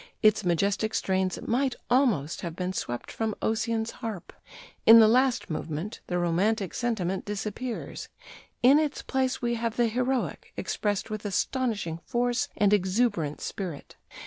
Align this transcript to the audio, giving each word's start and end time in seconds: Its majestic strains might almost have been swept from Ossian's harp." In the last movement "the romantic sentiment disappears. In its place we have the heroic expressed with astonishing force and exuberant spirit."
Its 0.23 0.43
majestic 0.43 0.95
strains 0.95 1.39
might 1.43 1.75
almost 1.87 2.41
have 2.41 2.55
been 2.55 2.73
swept 2.73 3.11
from 3.11 3.35
Ossian's 3.39 3.91
harp." 3.91 4.33
In 4.83 4.97
the 4.99 5.07
last 5.07 5.47
movement 5.51 6.01
"the 6.07 6.17
romantic 6.17 6.73
sentiment 6.73 7.23
disappears. 7.23 8.09
In 8.63 8.79
its 8.79 9.03
place 9.03 9.43
we 9.43 9.53
have 9.53 9.77
the 9.77 9.85
heroic 9.85 10.53
expressed 10.57 11.11
with 11.11 11.23
astonishing 11.23 11.99
force 11.99 12.49
and 12.57 12.73
exuberant 12.73 13.41
spirit." 13.41 13.95